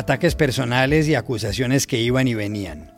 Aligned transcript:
Ataques 0.00 0.34
personales 0.34 1.08
y 1.08 1.14
acusaciones 1.14 1.86
que 1.86 2.00
iban 2.00 2.26
y 2.26 2.32
venían. 2.32 2.90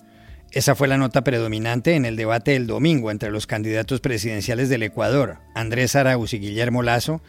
Esa 0.52 0.76
fue 0.76 0.86
la 0.86 0.98
nota 0.98 1.24
predominante 1.24 1.96
en 1.96 2.04
el 2.04 2.14
debate 2.14 2.52
del 2.52 2.68
domingo 2.68 3.10
entre 3.10 3.32
los 3.32 3.48
candidatos 3.48 4.00
presidenciales 4.00 4.68
del 4.68 4.84
Ecuador, 4.84 5.38
Andrés 5.56 5.96
Arauz 5.96 6.32
y 6.32 6.38
Guillermo 6.38 6.84
Lazo, 6.84 7.20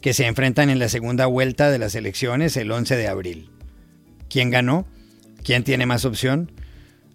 que 0.00 0.14
se 0.14 0.26
enfrentan 0.26 0.68
en 0.68 0.80
la 0.80 0.88
segunda 0.88 1.26
vuelta 1.26 1.70
de 1.70 1.78
las 1.78 1.94
elecciones 1.94 2.56
el 2.56 2.72
11 2.72 2.96
de 2.96 3.06
abril. 3.06 3.50
¿Quién 4.28 4.50
ganó? 4.50 4.84
¿Quién 5.44 5.62
tiene 5.62 5.86
más 5.86 6.04
opción? 6.04 6.50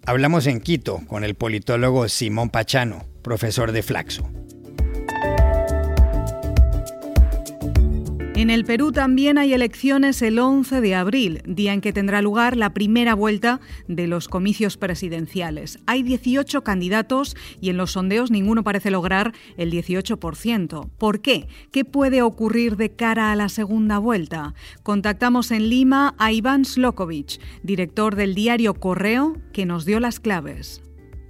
Hablamos 0.06 0.46
en 0.46 0.62
Quito 0.62 1.02
con 1.08 1.22
el 1.22 1.34
politólogo 1.34 2.08
Simón 2.08 2.48
Pachano, 2.48 3.04
profesor 3.20 3.72
de 3.72 3.82
Flaxo. 3.82 4.26
En 8.36 8.50
el 8.50 8.66
Perú 8.66 8.92
también 8.92 9.38
hay 9.38 9.54
elecciones 9.54 10.20
el 10.20 10.38
11 10.38 10.82
de 10.82 10.94
abril, 10.94 11.40
día 11.46 11.72
en 11.72 11.80
que 11.80 11.94
tendrá 11.94 12.20
lugar 12.20 12.54
la 12.54 12.74
primera 12.74 13.14
vuelta 13.14 13.60
de 13.88 14.06
los 14.06 14.28
comicios 14.28 14.76
presidenciales. 14.76 15.78
Hay 15.86 16.02
18 16.02 16.62
candidatos 16.62 17.34
y 17.62 17.70
en 17.70 17.78
los 17.78 17.92
sondeos 17.92 18.30
ninguno 18.30 18.62
parece 18.62 18.90
lograr 18.90 19.32
el 19.56 19.72
18%. 19.72 20.90
¿Por 20.98 21.22
qué? 21.22 21.48
¿Qué 21.72 21.86
puede 21.86 22.20
ocurrir 22.20 22.76
de 22.76 22.90
cara 22.90 23.32
a 23.32 23.36
la 23.36 23.48
segunda 23.48 23.96
vuelta? 23.98 24.52
Contactamos 24.82 25.50
en 25.50 25.70
Lima 25.70 26.14
a 26.18 26.30
Iván 26.30 26.66
Slokovic, 26.66 27.40
director 27.62 28.16
del 28.16 28.34
diario 28.34 28.74
Correo, 28.74 29.38
que 29.54 29.64
nos 29.64 29.86
dio 29.86 29.98
las 29.98 30.20
claves. 30.20 30.82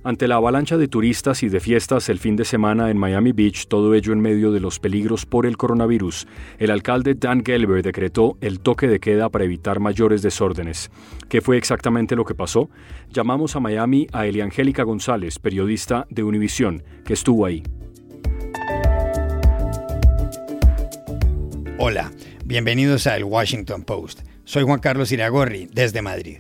Ante 0.07 0.29
la 0.29 0.37
avalancha 0.37 0.77
de 0.77 0.87
turistas 0.87 1.43
y 1.43 1.49
de 1.49 1.59
fiestas 1.59 2.09
el 2.09 2.21
fin 2.21 2.37
de 2.37 2.45
semana 2.45 2.93
en 2.93 2.97
Miami 2.97 3.33
Beach, 3.33 3.67
todo 3.67 3.93
ello 3.93 4.13
en 4.13 4.21
medio 4.21 4.53
de 4.53 4.61
los 4.61 4.79
peligros 4.79 5.27
por 5.27 5.47
el 5.47 5.57
coronavirus, 5.57 6.29
el 6.61 6.71
alcalde 6.71 7.17
Dan 7.17 7.45
Gelber 7.45 7.83
decretó 7.83 8.39
el 8.41 8.61
toque 8.61 8.87
de 8.87 9.01
queda 9.01 9.31
para 9.31 9.47
evitar 9.47 9.81
mayores 9.81 10.23
desórdenes. 10.23 10.93
¿Qué 11.29 11.41
fue 11.41 11.57
exactamente 11.57 12.15
lo 12.15 12.25
que 12.25 12.37
pasó? 12.37 12.71
Llamamos 13.11 13.57
a 13.57 13.59
Miami 13.59 14.07
a 14.13 14.27
Eliangélica 14.27 14.85
González, 14.85 15.41
periodista 15.41 16.07
de 16.09 16.23
Univisión, 16.23 16.85
que 17.05 17.15
estuvo 17.15 17.45
ahí. 17.45 17.65
Hola, 21.81 22.13
bienvenidos 22.45 23.09
a 23.09 23.17
El 23.17 23.25
Washington 23.25 23.83
Post. 23.83 24.21
Soy 24.45 24.63
Juan 24.63 24.79
Carlos 24.79 25.11
Iragorri, 25.11 25.69
desde 25.73 26.01
Madrid. 26.01 26.39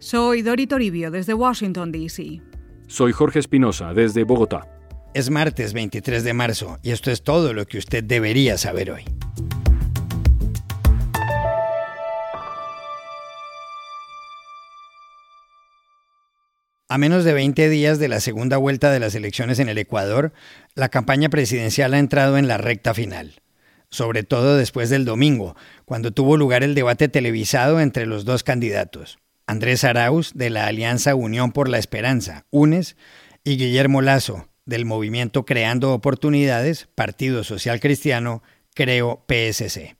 Soy 0.00 0.42
Dori 0.42 0.66
Toribio, 0.66 1.12
desde 1.12 1.34
Washington, 1.34 1.92
D.C. 1.92 2.42
Soy 2.88 3.10
Jorge 3.12 3.40
Espinosa, 3.40 3.94
desde 3.94 4.22
Bogotá. 4.22 4.68
Es 5.12 5.28
martes 5.28 5.72
23 5.72 6.22
de 6.22 6.34
marzo 6.34 6.78
y 6.84 6.92
esto 6.92 7.10
es 7.10 7.24
todo 7.24 7.52
lo 7.52 7.66
que 7.66 7.78
usted 7.78 8.04
debería 8.04 8.56
saber 8.58 8.92
hoy. 8.92 9.02
A 16.88 16.98
menos 16.98 17.24
de 17.24 17.32
20 17.32 17.68
días 17.68 17.98
de 17.98 18.06
la 18.06 18.20
segunda 18.20 18.56
vuelta 18.56 18.92
de 18.92 19.00
las 19.00 19.16
elecciones 19.16 19.58
en 19.58 19.68
el 19.68 19.78
Ecuador, 19.78 20.32
la 20.76 20.88
campaña 20.88 21.28
presidencial 21.28 21.92
ha 21.94 21.98
entrado 21.98 22.38
en 22.38 22.46
la 22.46 22.56
recta 22.56 22.94
final, 22.94 23.42
sobre 23.90 24.22
todo 24.22 24.56
después 24.56 24.90
del 24.90 25.04
domingo, 25.04 25.56
cuando 25.84 26.12
tuvo 26.12 26.36
lugar 26.36 26.62
el 26.62 26.76
debate 26.76 27.08
televisado 27.08 27.80
entre 27.80 28.06
los 28.06 28.24
dos 28.24 28.44
candidatos. 28.44 29.18
Andrés 29.46 29.84
Arauz 29.84 30.32
de 30.34 30.50
la 30.50 30.66
Alianza 30.66 31.14
Unión 31.14 31.52
por 31.52 31.68
la 31.68 31.78
Esperanza, 31.78 32.46
UNES, 32.50 32.96
y 33.44 33.56
Guillermo 33.56 34.02
Lazo 34.02 34.48
del 34.64 34.84
movimiento 34.84 35.44
Creando 35.44 35.94
Oportunidades, 35.94 36.88
Partido 36.94 37.44
Social 37.44 37.78
Cristiano, 37.78 38.42
Creo 38.74 39.24
PSC. 39.28 39.96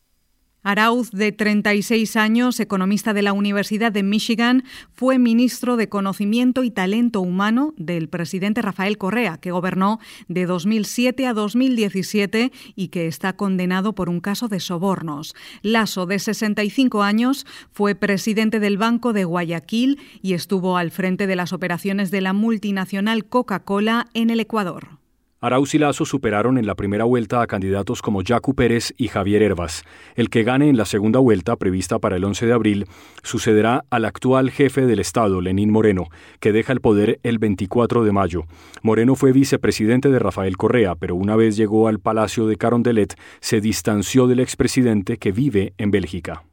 Arauz, 0.67 1.13
de 1.13 1.31
36 1.31 2.17
años, 2.17 2.59
economista 2.59 3.15
de 3.15 3.23
la 3.23 3.33
Universidad 3.33 3.93
de 3.93 4.03
Michigan, 4.03 4.65
fue 4.93 5.17
ministro 5.17 5.77
de 5.77 5.89
Conocimiento 5.89 6.65
y 6.65 6.73
Talento 6.73 7.21
Humano 7.21 7.73
del 7.77 8.09
presidente 8.09 8.63
Rafael 8.63 8.99
Correa, 8.99 9.39
que 9.39 9.53
gobernó 9.53 10.01
de 10.27 10.45
2007 10.45 11.25
a 11.29 11.35
2017 11.35 12.51
y 12.75 12.89
que 12.89 13.07
está 13.07 13.37
condenado 13.37 13.95
por 13.95 14.09
un 14.09 14.19
caso 14.19 14.49
de 14.49 14.59
sobornos. 14.59 15.37
Lasso, 15.63 16.05
de 16.05 16.19
65 16.19 17.05
años, 17.05 17.47
fue 17.71 17.95
presidente 17.95 18.59
del 18.59 18.77
Banco 18.77 19.13
de 19.13 19.23
Guayaquil 19.23 20.01
y 20.21 20.33
estuvo 20.33 20.79
al 20.79 20.91
frente 20.91 21.29
de 21.29 21.37
las 21.37 21.53
operaciones 21.53 22.11
de 22.11 22.23
la 22.23 22.33
multinacional 22.33 23.25
Coca-Cola 23.27 24.09
en 24.15 24.31
el 24.31 24.41
Ecuador. 24.41 24.99
Arauz 25.39 25.75
y 25.75 25.79
Lazo 25.79 26.07
superaron 26.07 26.57
en 26.57 26.67
la 26.67 26.75
primera 26.75 27.05
vuelta 27.05 27.43
a 27.43 27.47
candidatos 27.47 28.01
como 28.01 28.23
Jacu 28.25 28.55
Pérez 28.55 28.95
y 28.97 29.09
Javier 29.09 29.43
Herbas. 29.43 29.85
El 30.15 30.31
que 30.31 30.45
gane 30.45 30.71
en 30.71 30.79
la 30.79 30.87
segunda 30.87 31.19
vuelta, 31.19 31.57
prevista 31.57 31.99
para 31.99 32.17
el 32.17 32.25
11 32.25 32.47
de 32.47 32.53
abril, 32.55 32.87
sucederá 33.23 33.85
al 33.91 34.07
actual 34.07 34.51
jefe 34.51 34.87
del 34.87 34.99
Estado, 34.99 35.43
Lenín 35.43 35.71
Moreno, 35.71 36.09
que 36.41 36.53
deja 36.53 36.73
el 36.73 36.81
poder 36.81 37.21
el 37.23 37.39
24 37.39 38.03
de 38.03 38.13
mayo. 38.13 38.45
Moreno 38.83 39.15
fue 39.15 39.33
vicepresidente 39.33 40.09
de 40.09 40.19
Rafael 40.19 40.57
Correa, 40.57 40.95
pero 40.95 41.15
una 41.17 41.37
vez 41.37 41.59
llegó 41.59 41.89
al 41.89 42.01
Palacio 42.01 42.47
de 42.47 42.57
Carondelet, 42.57 43.15
se 43.41 43.61
distanció 43.61 44.27
del 44.29 44.41
expresidente 44.41 45.19
que 45.19 45.33
vive 45.33 45.75
en 45.77 45.91
Bélgica. 45.91 46.45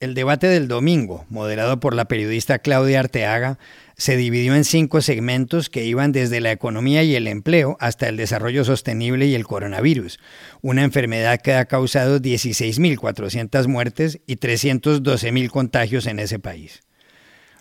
El 0.00 0.14
debate 0.14 0.46
del 0.46 0.66
domingo, 0.66 1.26
moderado 1.28 1.78
por 1.78 1.94
la 1.94 2.06
periodista 2.06 2.58
Claudia 2.58 3.00
Arteaga, 3.00 3.58
se 3.98 4.16
dividió 4.16 4.54
en 4.54 4.64
cinco 4.64 5.02
segmentos 5.02 5.68
que 5.68 5.84
iban 5.84 6.10
desde 6.10 6.40
la 6.40 6.52
economía 6.52 7.02
y 7.02 7.16
el 7.16 7.28
empleo 7.28 7.76
hasta 7.80 8.08
el 8.08 8.16
desarrollo 8.16 8.64
sostenible 8.64 9.26
y 9.26 9.34
el 9.34 9.46
coronavirus, 9.46 10.18
una 10.62 10.84
enfermedad 10.84 11.42
que 11.42 11.52
ha 11.52 11.66
causado 11.66 12.18
16.400 12.18 13.68
muertes 13.68 14.20
y 14.26 14.36
312.000 14.36 15.50
contagios 15.50 16.06
en 16.06 16.18
ese 16.18 16.38
país. 16.38 16.80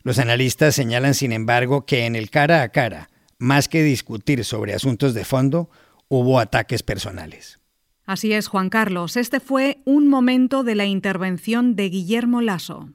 Los 0.04 0.18
analistas 0.18 0.74
señalan, 0.76 1.16
sin 1.16 1.34
embargo, 1.34 1.86
que 1.86 2.06
en 2.06 2.16
el 2.16 2.30
cara 2.30 2.62
a 2.62 2.70
cara, 2.70 3.10
más 3.38 3.68
que 3.68 3.84
discutir 3.84 4.46
sobre 4.46 4.74
asuntos 4.74 5.14
de 5.14 5.26
fondo, 5.26 5.70
hubo 6.08 6.40
ataques 6.40 6.84
personales. 6.84 7.59
Así 8.10 8.34
es, 8.34 8.48
Juan 8.48 8.72
Carlos. 8.72 9.18
Este 9.18 9.40
fue 9.40 9.84
un 9.86 10.08
momento 10.08 10.64
de 10.64 10.74
la 10.74 10.88
intervención 10.88 11.76
de 11.76 11.90
Guillermo 11.90 12.42
Lasso. 12.42 12.90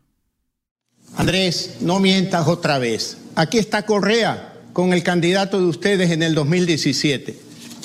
Andrés, 1.16 1.76
no 1.82 2.00
mientas 2.00 2.48
otra 2.48 2.80
vez. 2.80 3.18
Aquí 3.36 3.58
está 3.58 3.86
Correa 3.86 4.54
con 4.72 4.92
el 4.92 5.04
candidato 5.04 5.60
de 5.60 5.66
ustedes 5.66 6.10
en 6.10 6.24
el 6.24 6.34
2017. 6.34 7.38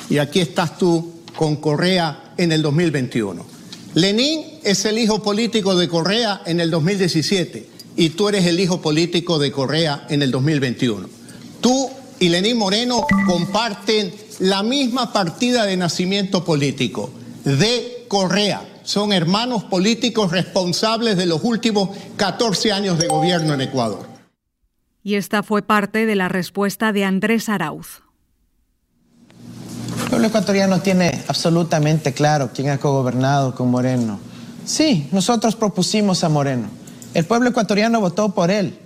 Y 0.09 0.17
aquí 0.17 0.39
estás 0.39 0.79
tú 0.79 1.21
con 1.35 1.57
Correa 1.57 2.33
en 2.35 2.51
el 2.51 2.63
2021. 2.63 3.45
Lenín 3.93 4.45
es 4.63 4.85
el 4.85 4.97
hijo 4.97 5.21
político 5.21 5.75
de 5.75 5.87
Correa 5.87 6.41
en 6.47 6.59
el 6.59 6.71
2017 6.71 7.69
y 7.95 8.09
tú 8.09 8.29
eres 8.29 8.47
el 8.47 8.59
hijo 8.59 8.81
político 8.81 9.37
de 9.37 9.51
Correa 9.51 10.07
en 10.09 10.23
el 10.23 10.31
2021. 10.31 11.07
Tú 11.61 11.91
y 12.19 12.29
Lenín 12.29 12.57
Moreno 12.57 13.05
comparten 13.27 14.15
la 14.39 14.63
misma 14.63 15.13
partida 15.13 15.67
de 15.67 15.77
nacimiento 15.77 16.43
político 16.43 17.18
de 17.43 18.05
Correa. 18.07 18.61
Son 18.83 19.13
hermanos 19.13 19.63
políticos 19.65 20.31
responsables 20.31 21.17
de 21.17 21.25
los 21.25 21.43
últimos 21.43 21.89
14 22.17 22.71
años 22.71 22.97
de 22.97 23.07
gobierno 23.07 23.53
en 23.53 23.61
Ecuador. 23.61 24.07
Y 25.03 25.15
esta 25.15 25.43
fue 25.43 25.61
parte 25.61 26.05
de 26.05 26.15
la 26.15 26.27
respuesta 26.27 26.91
de 26.91 27.05
Andrés 27.05 27.49
Arauz. 27.49 28.01
El 30.03 30.09
pueblo 30.09 30.27
ecuatoriano 30.27 30.79
tiene 30.81 31.23
absolutamente 31.27 32.13
claro 32.13 32.49
quién 32.53 32.69
ha 32.69 32.79
cogobernado 32.79 33.53
con 33.53 33.69
Moreno. 33.69 34.19
Sí, 34.65 35.07
nosotros 35.11 35.55
propusimos 35.55 36.23
a 36.23 36.29
Moreno. 36.29 36.67
El 37.13 37.25
pueblo 37.25 37.49
ecuatoriano 37.49 37.99
votó 37.99 38.33
por 38.33 38.51
él, 38.51 38.77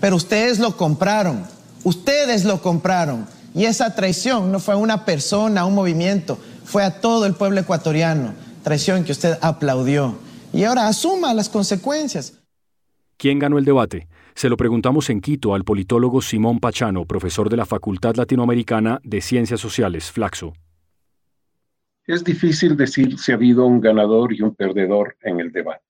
pero 0.00 0.16
ustedes 0.16 0.58
lo 0.58 0.76
compraron. 0.76 1.44
Ustedes 1.84 2.44
lo 2.44 2.60
compraron. 2.60 3.26
Y 3.54 3.66
esa 3.66 3.94
traición 3.94 4.50
no 4.50 4.58
fue 4.58 4.74
una 4.74 5.04
persona, 5.04 5.64
un 5.64 5.74
movimiento, 5.74 6.38
fue 6.64 6.82
a 6.84 7.00
todo 7.00 7.26
el 7.26 7.34
pueblo 7.34 7.60
ecuatoriano, 7.60 8.34
traición 8.62 9.04
que 9.04 9.12
usted 9.12 9.38
aplaudió. 9.40 10.16
Y 10.52 10.64
ahora 10.64 10.88
asuma 10.88 11.34
las 11.34 11.48
consecuencias. 11.48 12.40
¿Quién 13.16 13.38
ganó 13.38 13.58
el 13.58 13.64
debate? 13.64 14.08
Se 14.34 14.48
lo 14.48 14.56
preguntamos 14.56 15.10
en 15.10 15.20
Quito 15.20 15.54
al 15.54 15.64
politólogo 15.64 16.20
Simón 16.20 16.58
Pachano, 16.58 17.04
profesor 17.04 17.48
de 17.48 17.56
la 17.56 17.66
Facultad 17.66 18.16
Latinoamericana 18.16 19.00
de 19.04 19.20
Ciencias 19.20 19.60
Sociales, 19.60 20.10
Flaxo. 20.10 20.54
Es 22.06 22.24
difícil 22.24 22.76
decir 22.76 23.18
si 23.18 23.32
ha 23.32 23.36
habido 23.36 23.64
un 23.64 23.80
ganador 23.80 24.32
y 24.32 24.42
un 24.42 24.54
perdedor 24.54 25.16
en 25.22 25.40
el 25.40 25.52
debate. 25.52 25.82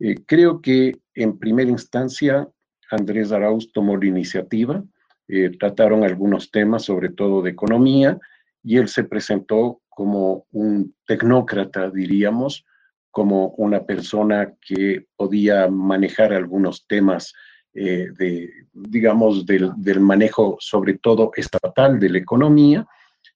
Eh, 0.00 0.16
creo 0.26 0.60
que 0.60 0.98
en 1.14 1.38
primera 1.38 1.70
instancia 1.70 2.48
Andrés 2.90 3.32
Arauz 3.32 3.72
tomó 3.72 3.96
la 3.96 4.06
iniciativa, 4.06 4.82
eh, 5.28 5.56
trataron 5.58 6.04
algunos 6.04 6.50
temas, 6.50 6.84
sobre 6.84 7.08
todo 7.10 7.40
de 7.40 7.50
economía, 7.50 8.18
y 8.64 8.78
él 8.78 8.88
se 8.88 9.04
presentó 9.04 9.82
como 9.88 10.46
un 10.50 10.94
tecnócrata, 11.06 11.90
diríamos, 11.90 12.64
como 13.10 13.50
una 13.58 13.84
persona 13.84 14.54
que 14.60 15.06
podía 15.14 15.68
manejar 15.68 16.32
algunos 16.32 16.86
temas 16.88 17.32
eh, 17.74 18.08
de, 18.18 18.50
digamos, 18.72 19.46
del, 19.46 20.00
manejo 20.00 20.56
sobre 20.58 20.94
todo 20.98 21.30
estatal 21.36 22.00
de 22.00 22.08
la 22.08 22.18
economía 22.18 22.86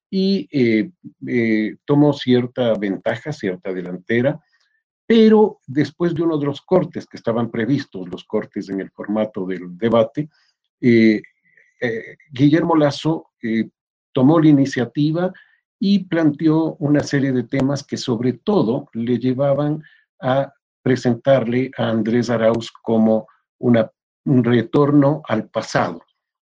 y 0.09 0.49
eh, 0.51 0.89
eh, 1.27 1.77
tomó 1.85 2.11
cierta 2.11 2.73
ventaja, 2.73 3.31
cierta 3.31 3.71
delantera, 3.71 4.39
pero 5.05 5.59
después 5.65 6.13
de 6.13 6.23
uno 6.23 6.37
de 6.37 6.47
los 6.47 6.61
cortes 6.61 7.05
que 7.05 7.17
estaban 7.17 7.49
previstos, 7.51 8.09
los 8.09 8.25
cortes 8.25 8.69
en 8.69 8.81
el 8.81 8.91
formato 8.91 9.45
del 9.45 9.77
debate, 9.77 10.29
Guillermo 12.31 12.75
Lazo 12.75 13.31
tomó 14.13 14.39
la 14.39 14.49
iniciativa 14.49 15.33
y 15.79 16.05
planteó 16.05 16.75
una 16.75 17.03
serie 17.03 17.31
de 17.31 17.43
temas 17.43 17.83
que 17.83 17.97
sobre 17.97 18.33
todo 18.33 18.89
le 18.93 19.17
llevaban 19.17 19.83
a 20.21 20.53
presentarle 20.81 21.71
a 21.77 21.89
Andrés 21.89 22.29
Arauz 22.29 22.71
como 22.71 23.27
una, 23.59 23.89
un 24.25 24.43
retorno 24.43 25.21
al 25.27 25.49
pasado. 25.49 26.01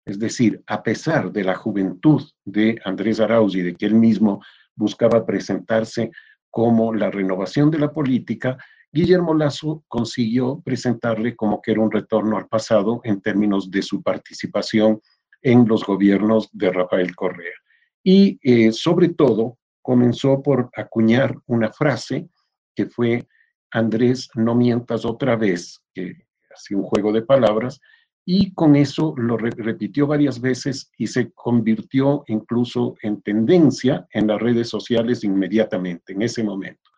Es 0.05 0.19
decir, 0.19 0.63
a 0.67 0.83
pesar 0.83 1.33
de 1.33 1.45
la 1.45 1.55
juventud 1.55 2.23
de 2.45 2.81
Andrés 2.85 3.21
Arauz 3.21 3.55
y 3.55 3.63
de 3.63 3.75
que 3.75 3.87
él 3.87 3.95
mismo 3.95 4.43
buscaba 4.75 5.25
presentarse 5.25 6.11
como 6.51 6.93
la 6.93 7.11
renovación 7.11 7.71
de 7.71 7.79
la 7.79 7.93
política, 7.93 8.59
Guillermo 8.93 9.33
Lazo 9.33 9.85
consiguió 9.89 10.61
presentarle 10.63 11.35
como 11.35 11.63
que 11.63 11.73
era 11.73 11.81
un 11.81 11.91
retorno 11.91 12.37
al 12.37 12.49
pasado 12.49 13.01
en 13.05 13.23
términos 13.23 13.71
de 13.71 13.81
su 13.81 14.03
participación 14.03 15.01
en 15.43 15.67
los 15.67 15.85
gobiernos 15.85 16.49
de 16.53 16.71
Rafael 16.71 17.15
Correa. 17.15 17.55
Y 18.03 18.39
eh, 18.43 18.73
sobre 18.73 19.11
todo 19.11 19.59
comenzó 19.81 20.43
por 20.43 20.71
acuñar 20.77 21.37
una 21.47 21.73
frase 21.73 22.29
que 22.75 22.87
fue 22.87 23.27
Andrés, 23.71 24.29
no 24.35 24.55
mientas 24.55 25.05
otra 25.05 25.37
vez, 25.37 25.83
que 25.95 26.27
hacía 26.55 26.77
un 26.77 26.85
juego 26.85 27.13
de 27.13 27.23
palabras, 27.23 27.81
y 28.25 28.53
con 28.55 28.77
eso 28.77 29.15
lo 29.17 29.37
repitió 29.37 30.07
varias 30.07 30.41
veces 30.41 30.93
y 30.97 31.09
se 31.09 31.33
convirtió 31.33 32.23
incluso 32.29 32.95
en 33.03 33.21
tendencia 33.23 34.07
en 34.13 34.29
las 34.29 34.41
redes 34.41 34.69
sociales 34.69 35.25
inmediatamente, 35.25 36.13
en 36.13 36.23
ese 36.23 36.45
momento. 36.45 36.91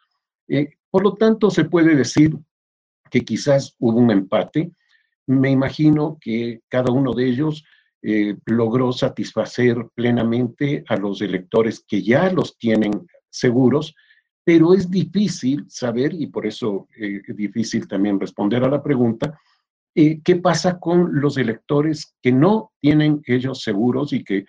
Eh, 0.48 0.68
por 0.90 1.02
lo 1.02 1.14
tanto, 1.14 1.50
se 1.50 1.64
puede 1.64 1.96
decir 1.96 2.36
que 3.10 3.24
quizás 3.24 3.74
hubo 3.78 3.98
un 3.98 4.10
empate. 4.10 4.72
Me 5.26 5.50
imagino 5.50 6.18
que 6.20 6.60
cada 6.68 6.92
uno 6.92 7.14
de 7.14 7.26
ellos 7.26 7.64
eh, 8.06 8.36
logró 8.44 8.92
satisfacer 8.92 9.88
plenamente 9.94 10.84
a 10.88 10.96
los 10.96 11.22
electores 11.22 11.82
que 11.88 12.02
ya 12.02 12.30
los 12.30 12.58
tienen 12.58 12.92
seguros, 13.30 13.94
pero 14.44 14.74
es 14.74 14.90
difícil 14.90 15.64
saber, 15.68 16.12
y 16.12 16.26
por 16.26 16.44
eso 16.44 16.86
eh, 16.98 17.22
es 17.26 17.34
difícil 17.34 17.88
también 17.88 18.20
responder 18.20 18.62
a 18.62 18.68
la 18.68 18.82
pregunta, 18.82 19.40
eh, 19.94 20.20
¿Qué 20.22 20.36
pasa 20.36 20.80
con 20.80 21.20
los 21.20 21.38
electores 21.38 22.14
que 22.20 22.32
no 22.32 22.72
tienen 22.80 23.22
ellos 23.26 23.62
seguros 23.62 24.12
y 24.12 24.24
que 24.24 24.44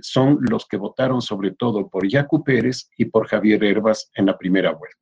son 0.00 0.38
los 0.40 0.64
que 0.66 0.78
votaron 0.78 1.20
sobre 1.20 1.50
todo 1.50 1.90
por 1.90 2.08
Yacu 2.08 2.42
Pérez 2.42 2.88
y 2.96 3.06
por 3.06 3.26
Javier 3.26 3.62
Herbas 3.62 4.10
en 4.14 4.26
la 4.26 4.38
primera 4.38 4.70
vuelta? 4.72 4.96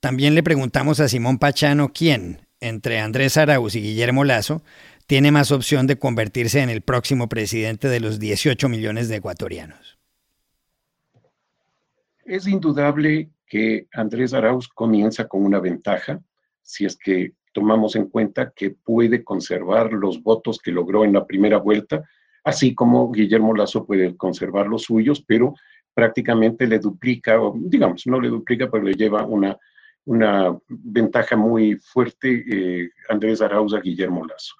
También 0.00 0.34
le 0.34 0.42
preguntamos 0.42 0.98
a 0.98 1.06
Simón 1.06 1.38
Pachano 1.38 1.92
quién, 1.92 2.40
entre 2.62 2.98
Andrés 3.00 3.36
Arauz 3.36 3.74
y 3.76 3.82
Guillermo 3.82 4.24
Lazo, 4.24 4.62
tiene 5.06 5.30
más 5.32 5.52
opción 5.52 5.86
de 5.86 5.98
convertirse 5.98 6.60
en 6.60 6.70
el 6.70 6.82
próximo 6.82 7.28
presidente 7.28 7.88
de 7.88 8.00
los 8.00 8.18
18 8.18 8.68
millones 8.68 9.08
de 9.08 9.16
ecuatorianos. 9.16 9.98
Es 12.24 12.46
indudable 12.46 13.30
que 13.46 13.86
Andrés 13.92 14.32
Arauz 14.32 14.68
comienza 14.68 15.26
con 15.26 15.44
una 15.44 15.60
ventaja, 15.60 16.20
si 16.62 16.84
es 16.84 16.96
que 16.96 17.32
tomamos 17.52 17.96
en 17.96 18.06
cuenta 18.08 18.52
que 18.54 18.70
puede 18.70 19.22
conservar 19.22 19.92
los 19.92 20.22
votos 20.22 20.58
que 20.58 20.70
logró 20.70 21.04
en 21.04 21.12
la 21.12 21.26
primera 21.26 21.58
vuelta, 21.58 22.02
así 22.44 22.74
como 22.74 23.10
Guillermo 23.12 23.54
Lazo 23.54 23.84
puede 23.84 24.16
conservar 24.16 24.66
los 24.66 24.84
suyos, 24.84 25.22
pero 25.26 25.54
prácticamente 25.94 26.66
le 26.66 26.78
duplica, 26.78 27.40
o 27.40 27.54
digamos, 27.56 28.06
no 28.06 28.20
le 28.20 28.28
duplica, 28.28 28.70
pero 28.70 28.84
le 28.84 28.94
lleva 28.94 29.26
una, 29.26 29.58
una 30.06 30.56
ventaja 30.68 31.36
muy 31.36 31.76
fuerte 31.76 32.44
eh, 32.48 32.90
Andrés 33.08 33.42
Arauza, 33.42 33.80
Guillermo 33.80 34.24
Lazo. 34.24 34.54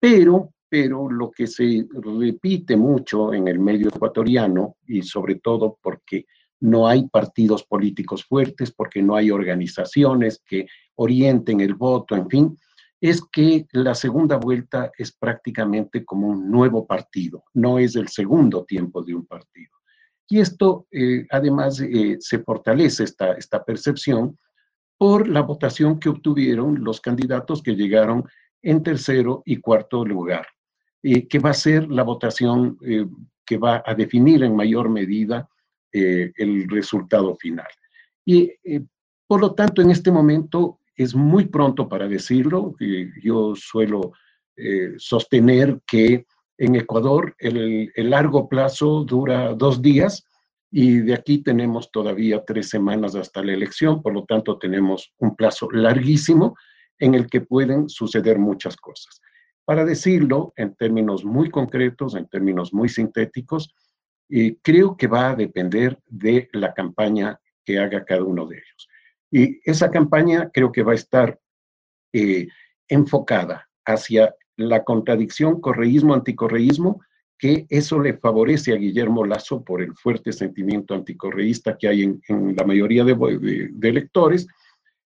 Pero, 0.00 0.52
pero 0.68 1.10
lo 1.10 1.30
que 1.30 1.46
se 1.46 1.86
repite 1.90 2.76
mucho 2.76 3.32
en 3.32 3.48
el 3.48 3.58
medio 3.58 3.88
ecuatoriano, 3.88 4.76
y 4.86 5.02
sobre 5.02 5.36
todo 5.36 5.78
porque 5.82 6.26
no 6.60 6.88
hay 6.88 7.08
partidos 7.08 7.64
políticos 7.64 8.24
fuertes, 8.24 8.72
porque 8.72 9.02
no 9.02 9.14
hay 9.14 9.30
organizaciones 9.30 10.42
que 10.44 10.66
orienten 10.96 11.60
el 11.60 11.74
voto, 11.74 12.16
en 12.16 12.28
fin, 12.28 12.58
es 13.00 13.22
que 13.30 13.66
la 13.72 13.94
segunda 13.94 14.36
vuelta 14.36 14.90
es 14.98 15.12
prácticamente 15.12 16.04
como 16.04 16.28
un 16.28 16.50
nuevo 16.50 16.86
partido, 16.86 17.44
no 17.54 17.78
es 17.78 17.94
el 17.94 18.08
segundo 18.08 18.64
tiempo 18.64 19.02
de 19.02 19.14
un 19.14 19.24
partido. 19.24 19.70
Y 20.28 20.40
esto, 20.40 20.86
eh, 20.90 21.26
además, 21.30 21.80
eh, 21.80 22.16
se 22.20 22.40
fortalece 22.40 23.04
esta, 23.04 23.32
esta 23.32 23.64
percepción 23.64 24.38
por 24.98 25.28
la 25.28 25.42
votación 25.42 26.00
que 26.00 26.08
obtuvieron 26.08 26.82
los 26.82 27.00
candidatos 27.00 27.62
que 27.62 27.76
llegaron 27.76 28.24
en 28.62 28.82
tercero 28.82 29.42
y 29.44 29.56
cuarto 29.56 30.04
lugar, 30.04 30.46
eh, 31.02 31.26
que 31.26 31.38
va 31.38 31.50
a 31.50 31.54
ser 31.54 31.88
la 31.88 32.02
votación 32.02 32.78
que 33.44 33.56
va 33.56 33.82
a 33.84 33.94
definir 33.94 34.42
en 34.42 34.54
mayor 34.54 34.90
medida 34.90 35.48
el 35.90 36.68
resultado 36.68 37.34
final. 37.36 37.66
Y 38.26 38.52
por 39.26 39.40
lo 39.40 39.54
tanto, 39.54 39.80
en 39.80 39.90
este 39.90 40.10
momento 40.10 40.80
es 40.98 41.14
muy 41.14 41.46
pronto 41.46 41.88
para 41.88 42.08
decirlo. 42.08 42.74
yo 43.22 43.54
suelo 43.54 44.12
eh, 44.56 44.94
sostener 44.96 45.80
que 45.86 46.26
en 46.58 46.74
Ecuador 46.74 47.36
el, 47.38 47.92
largo 47.94 48.48
plazo 48.48 49.04
dura 49.04 49.54
dos 49.54 49.80
días 49.80 50.24
y 50.68 50.98
de 50.98 51.14
aquí 51.14 51.38
tenemos 51.38 51.92
todavía 51.92 52.42
tres 52.44 52.68
semanas 52.68 53.14
hasta 53.14 53.44
la 53.44 53.52
elección, 53.52 54.02
por 54.02 54.12
lo 54.12 54.24
tanto 54.24 54.58
tenemos 54.58 55.12
un 55.18 55.36
plazo 55.36 55.70
larguísimo 55.70 56.56
en 56.98 57.14
el 57.14 57.28
que 57.28 57.40
pueden 57.40 57.88
suceder 57.88 58.38
muchas 58.38 58.76
cosas. 58.76 59.20
Para 59.64 59.84
decirlo 59.84 60.52
en 60.56 60.74
términos 60.74 61.24
muy 61.24 61.50
concretos, 61.50 62.14
en 62.14 62.26
términos 62.28 62.72
muy 62.72 62.88
sintéticos, 62.88 63.74
eh, 64.30 64.56
creo 64.62 64.96
que 64.96 65.06
va 65.06 65.30
a 65.30 65.36
depender 65.36 65.98
de 66.06 66.48
la 66.52 66.74
campaña 66.74 67.40
que 67.64 67.78
haga 67.78 68.04
cada 68.04 68.24
uno 68.24 68.46
de 68.46 68.56
ellos. 68.56 68.88
Y 69.30 69.60
esa 69.70 69.90
campaña 69.90 70.50
creo 70.52 70.72
que 70.72 70.82
va 70.82 70.92
a 70.92 70.96
estar 70.96 71.38
eh, 72.12 72.48
enfocada 72.88 73.68
hacia 73.84 74.34
la 74.56 74.84
contradicción 74.84 75.60
correísmo-anticorreísmo, 75.60 77.00
que 77.38 77.66
eso 77.68 78.00
le 78.00 78.14
favorece 78.14 78.72
a 78.72 78.76
Guillermo 78.76 79.24
Lazo 79.24 79.62
por 79.62 79.80
el 79.80 79.94
fuerte 79.94 80.32
sentimiento 80.32 80.94
anticorreísta 80.94 81.78
que 81.78 81.88
hay 81.88 82.02
en, 82.02 82.56
la 82.56 82.64
mayoría 82.64 83.04
de, 83.04 83.70
electores, 83.82 84.48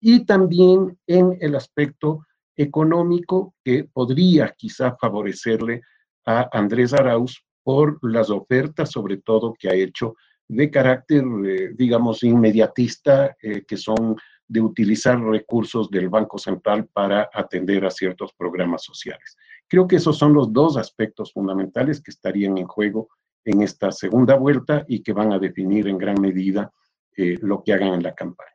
y 0.01 0.25
también 0.25 0.99
en 1.07 1.37
el 1.39 1.55
aspecto 1.55 2.25
económico 2.57 3.55
que 3.63 3.85
podría 3.85 4.53
quizá 4.57 4.97
favorecerle 4.99 5.81
a 6.25 6.49
Andrés 6.51 6.93
Arauz 6.93 7.45
por 7.63 7.99
las 8.01 8.29
ofertas, 8.29 8.91
sobre 8.91 9.17
todo, 9.17 9.53
que 9.57 9.69
ha 9.69 9.73
hecho 9.73 10.15
de 10.47 10.69
carácter, 10.69 11.23
eh, 11.45 11.71
digamos, 11.75 12.23
inmediatista, 12.23 13.37
eh, 13.41 13.63
que 13.65 13.77
son 13.77 14.17
de 14.47 14.59
utilizar 14.59 15.21
recursos 15.21 15.89
del 15.89 16.09
Banco 16.09 16.37
Central 16.37 16.89
para 16.91 17.29
atender 17.33 17.85
a 17.85 17.89
ciertos 17.89 18.33
programas 18.33 18.83
sociales. 18.83 19.37
Creo 19.67 19.87
que 19.87 19.95
esos 19.95 20.17
son 20.17 20.33
los 20.33 20.51
dos 20.51 20.75
aspectos 20.75 21.31
fundamentales 21.31 22.01
que 22.01 22.11
estarían 22.11 22.57
en 22.57 22.67
juego 22.67 23.07
en 23.45 23.61
esta 23.61 23.91
segunda 23.93 24.35
vuelta 24.35 24.83
y 24.89 25.01
que 25.01 25.13
van 25.13 25.31
a 25.31 25.39
definir 25.39 25.87
en 25.87 25.97
gran 25.97 26.19
medida 26.19 26.69
eh, 27.15 27.37
lo 27.41 27.63
que 27.63 27.73
hagan 27.73 27.93
en 27.93 28.03
la 28.03 28.13
campaña. 28.13 28.50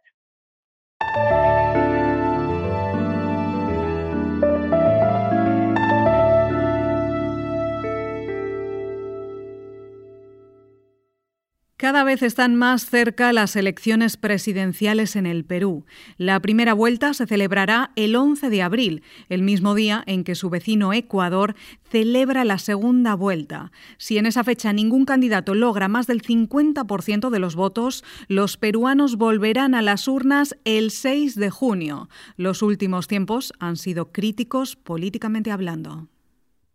Cada 11.86 12.02
vez 12.02 12.24
están 12.24 12.56
más 12.56 12.86
cerca 12.86 13.32
las 13.32 13.54
elecciones 13.54 14.16
presidenciales 14.16 15.14
en 15.14 15.24
el 15.24 15.44
Perú. 15.44 15.84
La 16.18 16.40
primera 16.40 16.74
vuelta 16.74 17.14
se 17.14 17.28
celebrará 17.28 17.92
el 17.94 18.16
11 18.16 18.50
de 18.50 18.60
abril, 18.60 19.04
el 19.28 19.42
mismo 19.42 19.76
día 19.76 20.02
en 20.08 20.24
que 20.24 20.34
su 20.34 20.50
vecino 20.50 20.92
Ecuador 20.92 21.54
celebra 21.88 22.44
la 22.44 22.58
segunda 22.58 23.14
vuelta. 23.14 23.70
Si 23.98 24.18
en 24.18 24.26
esa 24.26 24.42
fecha 24.42 24.72
ningún 24.72 25.04
candidato 25.04 25.54
logra 25.54 25.86
más 25.86 26.08
del 26.08 26.22
50% 26.22 27.30
de 27.30 27.38
los 27.38 27.54
votos, 27.54 28.02
los 28.26 28.56
peruanos 28.56 29.14
volverán 29.14 29.76
a 29.76 29.80
las 29.80 30.08
urnas 30.08 30.56
el 30.64 30.90
6 30.90 31.36
de 31.36 31.50
junio. 31.50 32.08
Los 32.36 32.62
últimos 32.62 33.06
tiempos 33.06 33.52
han 33.60 33.76
sido 33.76 34.10
críticos 34.10 34.74
políticamente 34.74 35.52
hablando. 35.52 36.08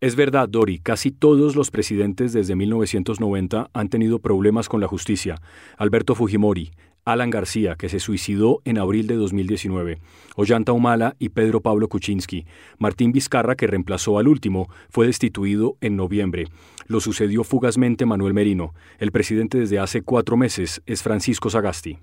Es 0.01 0.15
verdad, 0.15 0.49
Dori, 0.49 0.79
casi 0.79 1.11
todos 1.11 1.55
los 1.55 1.69
presidentes 1.69 2.33
desde 2.33 2.55
1990 2.55 3.69
han 3.71 3.87
tenido 3.87 4.17
problemas 4.17 4.67
con 4.67 4.81
la 4.81 4.87
justicia. 4.87 5.39
Alberto 5.77 6.15
Fujimori, 6.15 6.71
Alan 7.05 7.29
García, 7.29 7.75
que 7.75 7.87
se 7.87 7.99
suicidó 7.99 8.63
en 8.65 8.79
abril 8.79 9.05
de 9.05 9.13
2019, 9.13 9.99
Ollanta 10.35 10.71
Humala 10.71 11.15
y 11.19 11.29
Pedro 11.29 11.61
Pablo 11.61 11.87
Kuczynski. 11.87 12.47
Martín 12.79 13.11
Vizcarra, 13.11 13.55
que 13.55 13.67
reemplazó 13.67 14.17
al 14.17 14.27
último, 14.27 14.69
fue 14.89 15.05
destituido 15.05 15.77
en 15.81 15.97
noviembre. 15.97 16.47
Lo 16.87 16.99
sucedió 16.99 17.43
fugazmente 17.43 18.07
Manuel 18.07 18.33
Merino. 18.33 18.73
El 18.97 19.11
presidente 19.11 19.59
desde 19.59 19.77
hace 19.77 20.01
cuatro 20.01 20.35
meses 20.35 20.81
es 20.87 21.03
Francisco 21.03 21.51
Sagasti. 21.51 21.99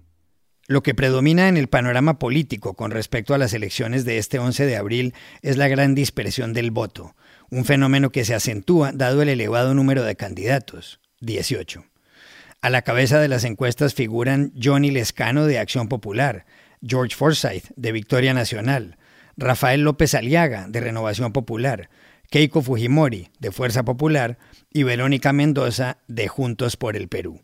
Lo 0.70 0.82
que 0.82 0.94
predomina 0.94 1.48
en 1.48 1.56
el 1.56 1.68
panorama 1.68 2.18
político 2.18 2.74
con 2.74 2.90
respecto 2.90 3.32
a 3.32 3.38
las 3.38 3.54
elecciones 3.54 4.04
de 4.04 4.18
este 4.18 4.38
11 4.38 4.66
de 4.66 4.76
abril 4.76 5.14
es 5.40 5.56
la 5.56 5.66
gran 5.66 5.94
dispersión 5.94 6.52
del 6.52 6.70
voto, 6.70 7.16
un 7.50 7.64
fenómeno 7.64 8.10
que 8.10 8.26
se 8.26 8.34
acentúa 8.34 8.92
dado 8.92 9.22
el 9.22 9.30
elevado 9.30 9.72
número 9.72 10.02
de 10.02 10.14
candidatos, 10.14 11.00
18. 11.22 11.86
A 12.60 12.68
la 12.68 12.82
cabeza 12.82 13.18
de 13.18 13.28
las 13.28 13.44
encuestas 13.44 13.94
figuran 13.94 14.52
Johnny 14.62 14.90
Lescano 14.90 15.46
de 15.46 15.58
Acción 15.58 15.88
Popular, 15.88 16.44
George 16.86 17.16
Forsyth 17.16 17.70
de 17.76 17.92
Victoria 17.92 18.34
Nacional, 18.34 18.98
Rafael 19.38 19.80
López 19.80 20.14
Aliaga 20.14 20.66
de 20.68 20.80
Renovación 20.80 21.32
Popular, 21.32 21.88
Keiko 22.28 22.60
Fujimori 22.60 23.30
de 23.38 23.52
Fuerza 23.52 23.84
Popular 23.84 24.36
y 24.70 24.82
Verónica 24.82 25.32
Mendoza 25.32 25.96
de 26.08 26.28
Juntos 26.28 26.76
por 26.76 26.94
el 26.94 27.08
Perú. 27.08 27.40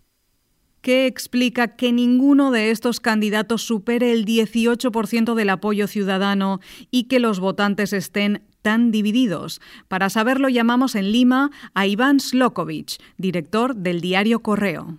¿Qué 0.84 1.06
explica 1.06 1.76
que 1.76 1.92
ninguno 1.94 2.50
de 2.50 2.70
estos 2.70 3.00
candidatos 3.00 3.62
supere 3.62 4.12
el 4.12 4.26
18% 4.26 5.34
del 5.34 5.48
apoyo 5.48 5.86
ciudadano 5.86 6.60
y 6.90 7.04
que 7.04 7.20
los 7.20 7.40
votantes 7.40 7.94
estén 7.94 8.42
tan 8.60 8.90
divididos? 8.90 9.62
Para 9.88 10.10
saberlo 10.10 10.50
llamamos 10.50 10.94
en 10.94 11.10
Lima 11.10 11.50
a 11.72 11.86
Iván 11.86 12.20
Slokovic, 12.20 12.98
director 13.16 13.74
del 13.74 14.02
diario 14.02 14.42
Correo. 14.42 14.98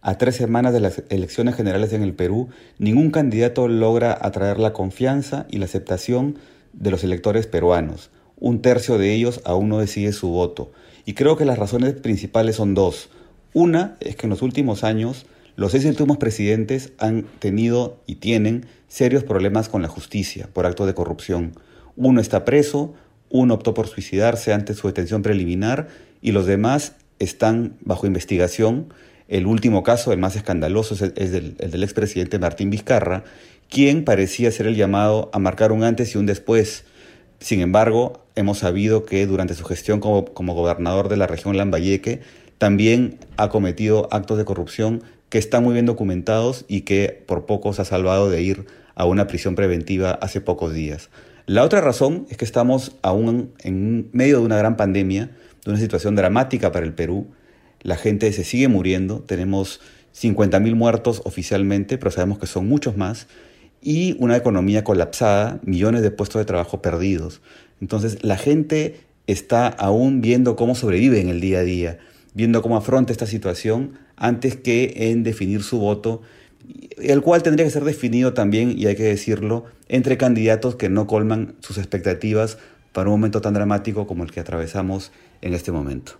A 0.00 0.18
tres 0.18 0.34
semanas 0.34 0.72
de 0.72 0.80
las 0.80 1.04
elecciones 1.08 1.54
generales 1.54 1.92
en 1.92 2.02
el 2.02 2.14
Perú, 2.14 2.48
ningún 2.78 3.12
candidato 3.12 3.68
logra 3.68 4.18
atraer 4.20 4.58
la 4.58 4.72
confianza 4.72 5.46
y 5.48 5.58
la 5.58 5.66
aceptación 5.66 6.36
de 6.72 6.90
los 6.90 7.04
electores 7.04 7.46
peruanos. 7.46 8.10
Un 8.34 8.60
tercio 8.60 8.98
de 8.98 9.14
ellos 9.14 9.40
aún 9.44 9.68
no 9.68 9.78
decide 9.78 10.12
su 10.12 10.30
voto. 10.30 10.72
Y 11.04 11.14
creo 11.14 11.36
que 11.36 11.44
las 11.44 11.60
razones 11.60 11.94
principales 11.94 12.56
son 12.56 12.74
dos. 12.74 13.08
Una 13.52 13.96
es 14.00 14.16
que 14.16 14.26
en 14.26 14.30
los 14.30 14.42
últimos 14.42 14.84
años 14.84 15.26
los 15.56 15.72
seis 15.72 15.84
últimos 15.86 16.18
presidentes 16.18 16.92
han 16.98 17.24
tenido 17.40 17.98
y 18.06 18.16
tienen 18.16 18.66
serios 18.86 19.24
problemas 19.24 19.68
con 19.68 19.82
la 19.82 19.88
justicia 19.88 20.48
por 20.52 20.66
actos 20.66 20.86
de 20.86 20.94
corrupción. 20.94 21.52
Uno 21.96 22.20
está 22.20 22.44
preso, 22.44 22.94
uno 23.28 23.54
optó 23.54 23.74
por 23.74 23.88
suicidarse 23.88 24.52
antes 24.52 24.76
de 24.76 24.80
su 24.80 24.86
detención 24.86 25.22
preliminar 25.22 25.88
y 26.22 26.30
los 26.30 26.46
demás 26.46 26.94
están 27.18 27.76
bajo 27.80 28.06
investigación. 28.06 28.92
El 29.26 29.46
último 29.46 29.82
caso, 29.82 30.12
el 30.12 30.18
más 30.18 30.36
escandaloso, 30.36 30.94
es 30.94 31.32
el, 31.32 31.56
del 31.56 31.82
expresidente 31.82 32.38
Martín 32.38 32.70
Vizcarra, 32.70 33.24
quien 33.68 34.04
parecía 34.04 34.52
ser 34.52 34.66
el 34.66 34.76
llamado 34.76 35.28
a 35.32 35.38
marcar 35.38 35.72
un 35.72 35.82
antes 35.82 36.14
y 36.14 36.18
un 36.18 36.26
después. 36.26 36.84
Sin 37.40 37.60
embargo, 37.60 38.24
hemos 38.36 38.58
sabido 38.58 39.04
que 39.04 39.26
durante 39.26 39.54
su 39.54 39.64
gestión 39.64 40.00
como, 40.00 40.24
como 40.26 40.54
gobernador 40.54 41.08
de 41.08 41.16
la 41.16 41.26
región 41.26 41.56
Lambayeque 41.56 42.20
también 42.58 43.18
ha 43.36 43.48
cometido 43.48 44.08
actos 44.10 44.36
de 44.36 44.44
corrupción 44.44 45.02
que 45.28 45.38
están 45.38 45.62
muy 45.62 45.74
bien 45.74 45.86
documentados 45.86 46.64
y 46.68 46.82
que 46.82 47.22
por 47.26 47.46
poco 47.46 47.72
se 47.72 47.82
ha 47.82 47.84
salvado 47.84 48.30
de 48.30 48.42
ir 48.42 48.66
a 48.94 49.04
una 49.04 49.26
prisión 49.26 49.54
preventiva 49.54 50.10
hace 50.10 50.40
pocos 50.40 50.74
días. 50.74 51.10
La 51.46 51.64
otra 51.64 51.80
razón 51.80 52.26
es 52.30 52.36
que 52.36 52.44
estamos 52.44 52.96
aún 53.02 53.52
en 53.60 54.10
medio 54.12 54.40
de 54.40 54.44
una 54.44 54.58
gran 54.58 54.76
pandemia, 54.76 55.30
de 55.64 55.70
una 55.70 55.80
situación 55.80 56.16
dramática 56.16 56.72
para 56.72 56.84
el 56.84 56.92
Perú. 56.92 57.28
La 57.80 57.96
gente 57.96 58.30
se 58.32 58.44
sigue 58.44 58.68
muriendo, 58.68 59.20
tenemos 59.20 59.80
50.000 60.14 60.74
muertos 60.74 61.22
oficialmente, 61.24 61.96
pero 61.96 62.10
sabemos 62.10 62.38
que 62.38 62.46
son 62.46 62.68
muchos 62.68 62.96
más, 62.96 63.28
y 63.80 64.16
una 64.18 64.36
economía 64.36 64.82
colapsada, 64.82 65.60
millones 65.62 66.02
de 66.02 66.10
puestos 66.10 66.40
de 66.40 66.44
trabajo 66.44 66.82
perdidos. 66.82 67.40
Entonces 67.80 68.24
la 68.24 68.36
gente 68.36 69.00
está 69.28 69.68
aún 69.68 70.20
viendo 70.20 70.56
cómo 70.56 70.74
sobrevive 70.74 71.20
en 71.20 71.28
el 71.28 71.40
día 71.40 71.60
a 71.60 71.62
día 71.62 71.98
viendo 72.38 72.62
cómo 72.62 72.76
afronta 72.76 73.10
esta 73.10 73.26
situación 73.26 73.98
antes 74.16 74.54
que 74.54 75.10
en 75.10 75.24
definir 75.24 75.64
su 75.64 75.80
voto, 75.80 76.22
el 76.96 77.20
cual 77.20 77.42
tendría 77.42 77.66
que 77.66 77.72
ser 77.72 77.82
definido 77.82 78.32
también, 78.32 78.78
y 78.78 78.86
hay 78.86 78.94
que 78.94 79.02
decirlo, 79.02 79.64
entre 79.88 80.16
candidatos 80.18 80.76
que 80.76 80.88
no 80.88 81.08
colman 81.08 81.56
sus 81.58 81.78
expectativas 81.78 82.56
para 82.92 83.08
un 83.08 83.14
momento 83.14 83.40
tan 83.40 83.54
dramático 83.54 84.06
como 84.06 84.22
el 84.22 84.30
que 84.30 84.38
atravesamos 84.38 85.10
en 85.42 85.52
este 85.52 85.72
momento. 85.72 86.12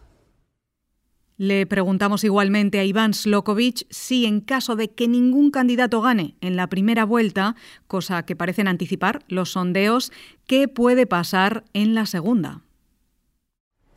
Le 1.37 1.67
preguntamos 1.67 2.25
igualmente 2.25 2.81
a 2.81 2.85
Iván 2.85 3.15
Slokovic 3.15 3.87
si 3.89 4.27
en 4.27 4.41
caso 4.41 4.75
de 4.75 4.89
que 4.89 5.07
ningún 5.07 5.53
candidato 5.53 6.01
gane 6.01 6.35
en 6.41 6.57
la 6.57 6.67
primera 6.67 7.05
vuelta, 7.05 7.55
cosa 7.87 8.25
que 8.25 8.35
parecen 8.35 8.67
anticipar 8.67 9.23
los 9.29 9.53
sondeos, 9.53 10.11
¿qué 10.49 10.67
puede 10.67 11.07
pasar 11.07 11.63
en 11.75 11.95
la 11.95 12.07
segunda? 12.07 12.63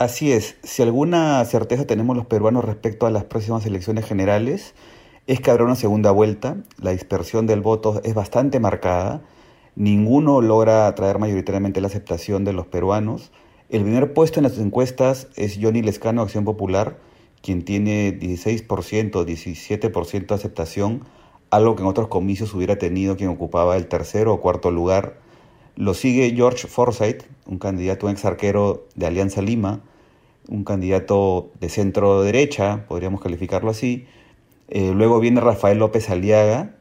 Así 0.01 0.31
es, 0.31 0.55
si 0.63 0.81
alguna 0.81 1.45
certeza 1.45 1.85
tenemos 1.85 2.17
los 2.17 2.25
peruanos 2.25 2.65
respecto 2.65 3.05
a 3.05 3.11
las 3.11 3.25
próximas 3.25 3.67
elecciones 3.67 4.03
generales, 4.03 4.73
es 5.27 5.41
que 5.41 5.51
habrá 5.51 5.63
una 5.63 5.75
segunda 5.75 6.09
vuelta, 6.09 6.57
la 6.81 6.89
dispersión 6.89 7.45
del 7.45 7.61
voto 7.61 8.01
es 8.03 8.15
bastante 8.15 8.59
marcada, 8.59 9.21
ninguno 9.75 10.41
logra 10.41 10.87
atraer 10.87 11.19
mayoritariamente 11.19 11.81
la 11.81 11.87
aceptación 11.87 12.43
de 12.45 12.51
los 12.51 12.65
peruanos. 12.65 13.31
El 13.69 13.83
primer 13.83 14.11
puesto 14.15 14.39
en 14.39 14.45
las 14.45 14.57
encuestas 14.57 15.27
es 15.35 15.59
Johnny 15.61 15.83
Lescano, 15.83 16.23
Acción 16.23 16.45
Popular, 16.45 16.97
quien 17.43 17.63
tiene 17.63 18.19
16%, 18.19 18.65
17% 19.23 20.25
de 20.25 20.33
aceptación, 20.33 21.03
algo 21.51 21.75
que 21.75 21.83
en 21.83 21.87
otros 21.87 22.07
comicios 22.07 22.55
hubiera 22.55 22.79
tenido 22.79 23.17
quien 23.17 23.29
ocupaba 23.29 23.77
el 23.77 23.85
tercero 23.85 24.33
o 24.33 24.41
cuarto 24.41 24.71
lugar. 24.71 25.19
Lo 25.75 25.93
sigue 25.93 26.33
George 26.35 26.67
Forsyth, 26.67 27.25
un 27.45 27.59
candidato, 27.59 28.07
un 28.07 28.13
ex 28.13 28.25
arquero 28.25 28.87
de 28.95 29.05
Alianza 29.05 29.43
Lima, 29.43 29.83
un 30.47 30.63
candidato 30.63 31.51
de 31.59 31.69
centro 31.69 32.23
derecha, 32.23 32.85
podríamos 32.87 33.21
calificarlo 33.21 33.69
así. 33.69 34.05
Eh, 34.67 34.93
luego 34.93 35.19
viene 35.19 35.41
Rafael 35.41 35.77
López 35.77 36.09
Aliaga, 36.09 36.75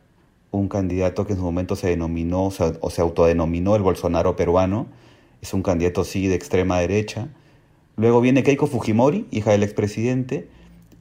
un 0.51 0.69
candidato 0.69 1.27
que 1.27 1.33
en 1.33 1.39
su 1.39 1.45
momento 1.45 1.77
se 1.77 1.89
denominó 1.89 2.51
o 2.81 2.91
se 2.91 3.01
autodenominó 3.01 3.77
el 3.77 3.83
Bolsonaro 3.83 4.37
peruano. 4.37 4.87
Es 5.43 5.55
un 5.55 5.63
candidato 5.63 6.05
sí 6.05 6.27
de 6.27 6.35
extrema 6.35 6.79
derecha. 6.81 7.29
Luego 7.97 8.21
viene 8.21 8.43
Keiko 8.43 8.67
Fujimori, 8.67 9.27
hija 9.31 9.53
del 9.53 9.63
expresidente. 9.63 10.49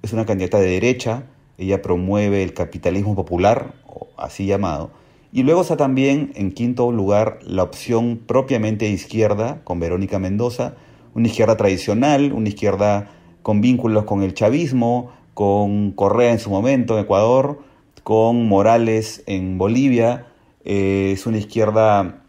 Es 0.02 0.14
una 0.14 0.26
candidata 0.26 0.60
de 0.60 0.70
derecha. 0.70 1.24
Ella 1.58 1.82
promueve 1.82 2.44
el 2.44 2.54
capitalismo 2.54 3.16
popular, 3.16 3.74
así 4.18 4.46
llamado. 4.46 4.92
Y 5.32 5.44
luego 5.44 5.62
está 5.62 5.78
también 5.78 6.32
en 6.36 6.52
quinto 6.52 6.92
lugar 6.92 7.40
la 7.44 7.64
opción 7.64 8.20
propiamente 8.26 8.88
izquierda 8.90 9.62
con 9.64 9.80
Verónica 9.80 10.18
Mendoza, 10.18 10.76
una 11.20 11.28
izquierda 11.28 11.58
tradicional, 11.58 12.32
una 12.32 12.48
izquierda 12.48 13.12
con 13.42 13.60
vínculos 13.60 14.06
con 14.06 14.24
el 14.24 14.34
chavismo, 14.34 15.12
con 15.34 15.92
Correa 15.92 16.32
en 16.32 16.40
su 16.40 16.50
momento 16.50 16.98
en 16.98 17.04
Ecuador, 17.04 17.62
con 18.04 18.48
Morales 18.48 19.24
en 19.28 19.58
Bolivia. 19.58 20.28
Eh, 20.64 21.12
es 21.14 21.26
una 21.26 21.38
izquierda 21.38 22.24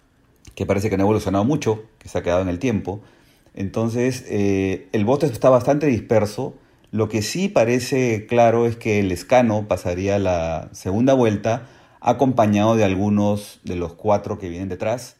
que 0.56 0.66
parece 0.66 0.90
que 0.90 0.97
no 0.97 1.04
ha 1.04 1.06
evolucionado 1.06 1.44
mucho, 1.44 1.85
que 1.99 2.09
se 2.09 2.18
ha 2.18 2.23
quedado 2.23 2.42
en 2.42 2.49
el 2.49 2.59
tiempo. 2.59 3.00
Entonces, 3.54 4.25
eh, 4.28 4.88
el 4.92 5.04
voto 5.04 5.26
está 5.26 5.50
bastante 5.50 5.87
disperso. 5.87 6.54
Lo 6.90 7.09
que 7.09 7.23
sí 7.23 7.49
parece 7.49 8.26
claro 8.26 8.66
es 8.66 8.75
que 8.75 8.99
el 8.99 9.12
escano 9.12 9.68
pasaría 9.68 10.18
la 10.18 10.68
segunda 10.73 11.14
vuelta 11.14 11.68
acompañado 12.00 12.75
de 12.75 12.85
algunos 12.85 13.61
de 13.62 13.76
los 13.76 13.94
cuatro 13.94 14.38
que 14.38 14.49
vienen 14.49 14.68
detrás. 14.68 15.20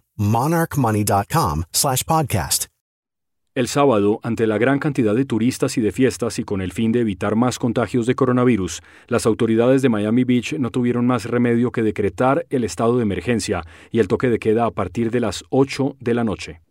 monarchmoney.com/podcast. 0.17 2.71
El 3.53 3.67
sábado, 3.67 4.21
ante 4.23 4.47
la 4.47 4.57
gran 4.57 4.79
cantidad 4.79 5.13
de 5.13 5.25
turistas 5.25 5.77
y 5.77 5.81
de 5.81 5.91
fiestas 5.91 6.39
y 6.39 6.45
con 6.45 6.61
el 6.61 6.71
fin 6.71 6.93
de 6.93 7.01
evitar 7.01 7.35
más 7.35 7.59
contagios 7.59 8.05
de 8.05 8.15
coronavirus, 8.15 8.81
las 9.07 9.25
autoridades 9.25 9.81
de 9.81 9.89
Miami 9.89 10.23
Beach 10.23 10.53
no 10.53 10.69
tuvieron 10.69 11.05
más 11.05 11.25
remedio 11.25 11.73
que 11.73 11.83
decretar 11.83 12.45
el 12.49 12.63
estado 12.63 12.95
de 12.95 13.03
emergencia 13.03 13.65
y 13.91 13.99
el 13.99 14.07
toque 14.07 14.29
de 14.29 14.39
queda 14.39 14.65
a 14.65 14.71
partir 14.71 15.11
de 15.11 15.19
las 15.19 15.43
8 15.49 15.97
de 15.99 16.13
la 16.13 16.23
noche. 16.23 16.61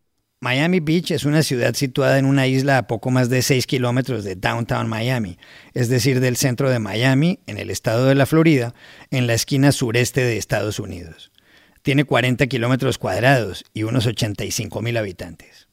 Miami 0.41 0.81
Beach 0.81 1.11
es 1.11 1.27
una 1.27 1.43
ciudad 1.43 1.75
situada 1.75 2.19
en 2.19 2.25
una 2.25 2.47
isla 2.47 2.79
a 2.79 2.87
poco 2.87 3.11
más 3.11 3.29
de 3.29 3.43
6 3.43 3.67
kilómetros 3.67 4.25
de 4.25 4.37
downtown 4.37 4.89
Miami, 4.89 5.37
es 5.75 5.91
decir, 5.91 6.21
del 6.21 6.37
centro 6.37 6.71
de 6.71 6.79
Miami, 6.79 7.41
en 7.47 7.59
el 7.59 7.69
estado 7.69 8.07
de 8.07 8.15
la 8.15 8.25
Florida, 8.25 8.73
en 9.11 9.27
la 9.27 9.35
esquina 9.35 9.71
sureste 9.71 10.23
de 10.23 10.39
Estados 10.39 10.81
Unidos. 10.81 11.30
Tiene 11.83 12.05
40 12.05 12.47
kilómetros 12.47 12.99
cuadrados 12.99 13.65
y 13.73 13.85
unos 13.85 14.07
85 14.07 14.83
mil 14.83 14.97
habitantes 14.97 15.71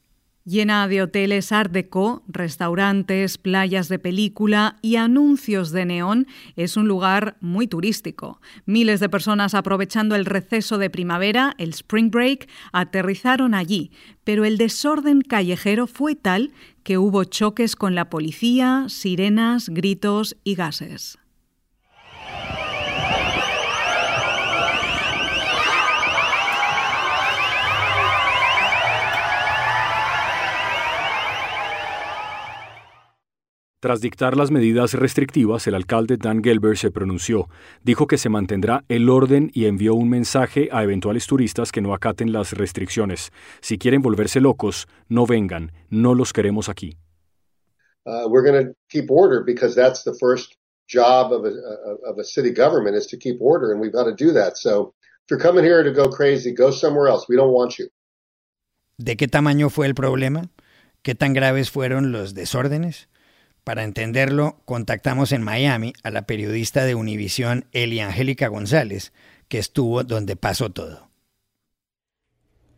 llena 0.48 0.88
de 0.88 1.02
hoteles 1.02 1.52
Art 1.52 1.70
Deco, 1.70 2.22
restaurantes, 2.26 3.36
playas 3.36 3.88
de 3.88 3.98
película 3.98 4.78
y 4.80 4.96
anuncios 4.96 5.72
de 5.72 5.84
neón, 5.84 6.26
es 6.56 6.78
un 6.78 6.88
lugar 6.88 7.36
muy 7.40 7.66
turístico. 7.66 8.40
Miles 8.64 8.98
de 9.00 9.10
personas 9.10 9.52
aprovechando 9.52 10.14
el 10.14 10.24
receso 10.24 10.78
de 10.78 10.88
primavera, 10.88 11.54
el 11.58 11.70
Spring 11.70 12.10
Break, 12.10 12.48
aterrizaron 12.72 13.54
allí, 13.54 13.90
pero 14.24 14.46
el 14.46 14.56
desorden 14.56 15.20
callejero 15.20 15.86
fue 15.86 16.14
tal 16.14 16.52
que 16.82 16.96
hubo 16.96 17.24
choques 17.24 17.76
con 17.76 17.94
la 17.94 18.08
policía, 18.08 18.86
sirenas, 18.88 19.68
gritos 19.68 20.38
y 20.44 20.54
gases. 20.54 21.18
Tras 33.80 34.00
dictar 34.00 34.36
las 34.36 34.50
medidas 34.50 34.94
restrictivas, 34.94 35.68
el 35.68 35.76
alcalde 35.76 36.16
Dan 36.16 36.42
Gelber 36.42 36.76
se 36.76 36.90
pronunció, 36.90 37.48
dijo 37.84 38.08
que 38.08 38.18
se 38.18 38.28
mantendrá 38.28 38.84
el 38.88 39.08
orden 39.08 39.52
y 39.54 39.66
envió 39.66 39.94
un 39.94 40.08
mensaje 40.08 40.68
a 40.72 40.82
eventuales 40.82 41.28
turistas 41.28 41.70
que 41.70 41.80
no 41.80 41.94
acaten 41.94 42.32
las 42.32 42.54
restricciones. 42.54 43.30
Si 43.60 43.78
quieren 43.78 44.02
volverse 44.02 44.40
locos, 44.40 44.88
no 45.08 45.26
vengan, 45.26 45.70
no 45.90 46.16
los 46.16 46.32
queremos 46.32 46.68
aquí. 46.68 46.96
Uh, 48.04 48.26
we're 48.28 48.42
going 48.42 48.66
to 48.66 48.74
keep 48.88 49.12
order 49.12 49.44
because 49.44 49.76
that's 49.76 50.02
the 50.02 50.16
first 50.18 50.56
job 50.88 51.32
of 51.32 51.44
a, 51.44 51.52
of 52.04 52.18
a 52.18 52.24
city 52.24 52.50
government 52.50 52.96
is 52.96 53.06
to 53.06 53.16
keep 53.16 53.40
order, 53.40 53.70
and 53.70 53.80
we've 53.80 53.92
got 53.92 54.06
to 54.06 54.14
do 54.16 54.32
that. 54.32 54.56
So 54.56 54.92
if 55.22 55.30
you're 55.30 55.38
coming 55.38 55.62
here 55.62 55.84
to 55.84 55.92
go 55.92 56.08
crazy, 56.08 56.52
go 56.52 56.72
somewhere 56.72 57.06
else. 57.06 57.28
We 57.28 57.36
don't 57.36 57.52
want 57.52 57.78
you. 57.78 57.90
¿De 58.96 59.16
qué 59.16 59.28
tamaño 59.28 59.70
fue 59.70 59.86
el 59.86 59.94
problema? 59.94 60.50
¿Qué 61.02 61.14
tan 61.14 61.32
graves 61.32 61.70
fueron 61.70 62.10
los 62.10 62.34
desórdenes? 62.34 63.08
Para 63.68 63.84
entenderlo, 63.84 64.62
contactamos 64.64 65.30
en 65.30 65.42
Miami 65.42 65.92
a 66.02 66.10
la 66.10 66.22
periodista 66.22 66.86
de 66.86 66.94
Univisión 66.94 67.66
Eli 67.72 68.00
Angélica 68.00 68.48
González, 68.48 69.12
que 69.48 69.58
estuvo 69.58 70.04
donde 70.04 70.36
pasó 70.36 70.70
todo. 70.70 71.07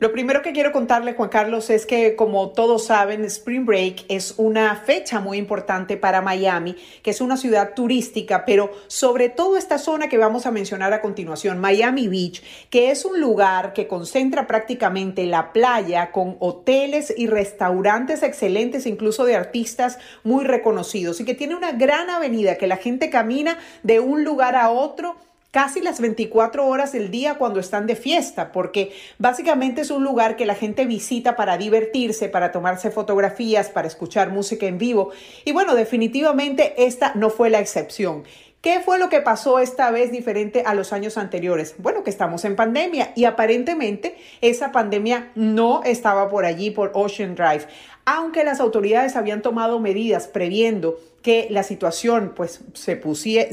Lo 0.01 0.13
primero 0.13 0.41
que 0.41 0.53
quiero 0.55 0.73
contarle, 0.73 1.13
Juan 1.13 1.29
Carlos, 1.29 1.69
es 1.69 1.85
que 1.85 2.17
como 2.17 2.53
todos 2.53 2.87
saben, 2.87 3.23
Spring 3.27 3.67
Break 3.67 4.07
es 4.09 4.33
una 4.39 4.75
fecha 4.77 5.21
muy 5.21 5.37
importante 5.37 5.99
para 5.99 6.23
Miami, 6.23 6.75
que 7.03 7.11
es 7.11 7.21
una 7.21 7.37
ciudad 7.37 7.75
turística, 7.75 8.47
pero 8.47 8.71
sobre 8.87 9.29
todo 9.29 9.59
esta 9.59 9.77
zona 9.77 10.09
que 10.09 10.17
vamos 10.17 10.47
a 10.47 10.53
mencionar 10.53 10.95
a 10.95 11.03
continuación, 11.03 11.59
Miami 11.59 12.09
Beach, 12.09 12.43
que 12.71 12.91
es 12.91 13.05
un 13.05 13.21
lugar 13.21 13.75
que 13.75 13.89
concentra 13.89 14.47
prácticamente 14.47 15.27
la 15.27 15.53
playa 15.53 16.13
con 16.13 16.39
hoteles 16.41 17.13
y 17.15 17.27
restaurantes 17.27 18.23
excelentes, 18.23 18.87
incluso 18.87 19.27
de 19.27 19.37
artistas 19.37 19.99
muy 20.25 20.47
reconocidos, 20.47 21.21
y 21.21 21.27
que 21.27 21.35
tiene 21.35 21.57
una 21.57 21.73
gran 21.73 22.09
avenida 22.09 22.57
que 22.57 22.69
la 22.69 22.79
gente 22.79 23.11
camina 23.11 23.59
de 23.83 24.01
un 24.01 24.25
lugar 24.25 24.57
a 24.57 24.71
otro 24.71 25.17
casi 25.51 25.81
las 25.81 26.01
24 26.01 26.67
horas 26.67 26.93
del 26.93 27.11
día 27.11 27.35
cuando 27.35 27.61
están 27.61 27.87
de 27.87 27.97
fiesta, 27.97 28.53
porque 28.53 28.93
básicamente 29.19 29.81
es 29.81 29.91
un 29.91 30.05
lugar 30.05 30.37
que 30.37 30.47
la 30.47 30.55
gente 30.55 30.87
visita 30.87 31.37
para 31.37 31.59
divertirse, 31.59 32.29
para 32.29 32.53
tomarse 32.53 32.91
fotografías, 32.91 33.69
para 33.69 33.89
escuchar 33.89 34.31
música 34.31 34.67
en 34.67 34.79
vivo. 34.79 35.11
Y 35.45 35.53
bueno, 35.53 35.75
definitivamente 35.75 36.85
esta 36.85 37.13
no 37.15 37.31
fue 37.31 37.51
la 37.51 37.61
excepción. 37.61 38.25
¿Qué 38.61 38.81
fue 38.81 38.99
lo 38.99 39.09
que 39.09 39.23
pasó 39.23 39.59
esta 39.59 39.91
vez 39.91 40.13
diferente 40.13 40.65
a 40.67 40.75
los 40.75 40.93
años 40.93 41.17
anteriores? 41.17 41.77
Bueno, 41.79 42.05
que 42.05 42.11
estamos 42.11 42.45
en 42.45 42.57
pandemia 42.57 43.13
y 43.17 43.25
aparentemente 43.25 44.19
esa 44.43 44.71
pandemia 44.71 45.31
no 45.35 45.81
estaba 45.83 46.29
por 46.29 46.45
allí, 46.45 46.71
por 46.71 46.91
Ocean 46.93 47.35
Drive. 47.35 47.67
Aunque 48.05 48.45
las 48.45 48.61
autoridades 48.61 49.17
habían 49.17 49.41
tomado 49.41 49.81
medidas 49.81 50.29
previendo 50.29 50.99
que 51.23 51.47
la 51.49 51.63
situación 51.63 52.35
pues 52.37 52.61
se, 52.75 53.01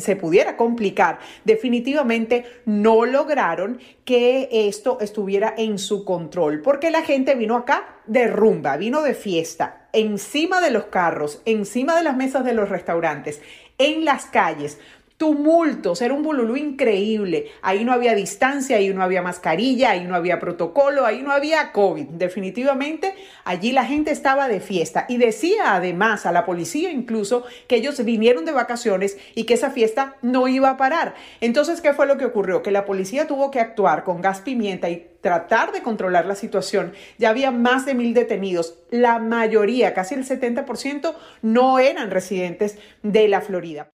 se 0.02 0.16
pudiera 0.18 0.58
complicar, 0.58 1.20
definitivamente 1.46 2.44
no 2.66 3.06
lograron 3.06 3.80
que 4.04 4.50
esto 4.52 4.98
estuviera 5.00 5.54
en 5.58 5.80
su 5.80 6.04
control, 6.04 6.62
porque 6.62 6.92
la 6.92 7.04
gente 7.04 7.36
vino 7.36 7.56
acá 7.56 7.96
de 8.08 8.28
rumba, 8.28 8.76
vino 8.76 9.02
de 9.02 9.14
fiesta, 9.14 9.88
encima 9.94 10.60
de 10.60 10.72
los 10.72 10.86
carros, 10.86 11.42
encima 11.46 11.96
de 11.96 12.04
las 12.04 12.16
mesas 12.16 12.44
de 12.46 12.54
los 12.54 12.70
restaurantes, 12.70 13.42
en 13.78 14.06
las 14.06 14.26
calles, 14.26 14.80
tumultos, 15.18 16.02
era 16.04 16.14
un 16.14 16.22
bululú 16.22 16.56
increíble. 16.56 17.48
Ahí 17.64 17.84
no 17.84 17.92
había 17.92 18.14
distancia, 18.14 18.78
ahí 18.78 18.94
no 18.94 19.02
había 19.02 19.24
mascarilla, 19.24 19.92
ahí 19.92 20.06
no 20.06 20.16
había 20.16 20.40
protocolo, 20.40 21.06
ahí 21.06 21.24
no 21.24 21.32
había 21.32 21.72
COVID. 21.72 22.06
Definitivamente 22.06 23.16
allí 23.44 23.72
la 23.72 23.86
gente 23.86 24.12
estaba 24.12 24.48
de 24.48 24.60
fiesta 24.60 25.06
y 25.10 25.18
decía 25.18 25.74
además 25.74 26.26
a 26.26 26.32
la 26.32 26.46
policía 26.46 26.92
incluso 26.92 27.46
que 27.68 27.78
ellos 27.78 28.04
vinieron 28.06 28.46
de 28.46 28.52
vacaciones 28.52 29.18
y 29.34 29.46
que 29.46 29.56
esa 29.56 29.72
fiesta 29.72 30.18
no 30.22 30.48
iba 30.48 30.70
a 30.70 30.78
parar. 30.78 31.16
Entonces, 31.42 31.82
¿qué 31.82 31.94
fue 31.94 32.06
lo 32.06 32.18
que 32.18 32.26
ocurrió? 32.26 32.62
Que 32.62 32.72
la 32.72 32.86
policía 32.86 33.26
tuvo 33.26 33.50
que 33.50 33.60
actuar 33.60 34.04
con 34.04 34.22
gas 34.22 34.42
pimienta 34.42 34.90
y 34.90 35.08
tratar 35.22 35.72
de 35.72 35.82
controlar 35.82 36.28
la 36.28 36.36
situación. 36.36 36.94
Ya 37.18 37.30
había 37.30 37.50
más 37.50 37.86
de 37.86 37.96
mil 37.96 38.14
detenidos. 38.14 38.76
La 38.92 39.18
mayoría, 39.18 39.96
casi 39.96 40.14
el 40.14 40.26
70%, 40.26 41.16
no 41.42 41.80
eran 41.80 42.12
residentes 42.12 42.78
de 43.02 43.28
la 43.28 43.42
Florida. 43.42 43.90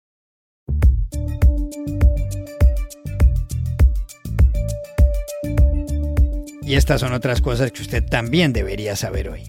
Y 6.69 6.75
estas 6.75 7.01
son 7.01 7.13
otras 7.13 7.41
cosas 7.41 7.71
que 7.71 7.81
usted 7.81 8.05
también 8.05 8.53
debería 8.53 8.95
saber 8.95 9.29
hoy. 9.29 9.41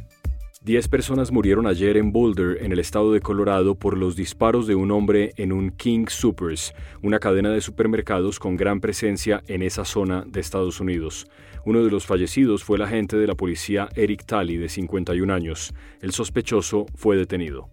Diez 0.62 0.88
personas 0.88 1.30
murieron 1.30 1.66
ayer 1.66 1.98
en 1.98 2.12
Boulder, 2.12 2.64
en 2.64 2.72
el 2.72 2.78
estado 2.78 3.12
de 3.12 3.20
Colorado, 3.20 3.74
por 3.74 3.98
los 3.98 4.16
disparos 4.16 4.66
de 4.66 4.74
un 4.74 4.90
hombre 4.90 5.35
en 5.37 5.52
un 5.52 5.70
King 5.70 6.06
Supers, 6.09 6.72
una 7.02 7.18
cadena 7.18 7.50
de 7.50 7.61
supermercados 7.61 8.38
con 8.38 8.56
gran 8.56 8.80
presencia 8.80 9.42
en 9.48 9.61
esa 9.61 9.85
zona 9.85 10.24
de 10.26 10.40
Estados 10.40 10.80
Unidos. 10.80 11.26
Uno 11.66 11.85
de 11.85 11.90
los 11.90 12.06
fallecidos 12.06 12.64
fue 12.64 12.78
el 12.78 12.85
agente 12.85 13.18
de 13.18 13.26
la 13.26 13.35
policía 13.35 13.90
Eric 13.96 14.24
Talley, 14.24 14.56
de 14.56 14.70
51 14.70 15.30
años. 15.30 15.74
El 16.00 16.12
sospechoso 16.12 16.87
fue 16.94 17.18
detenido. 17.18 17.68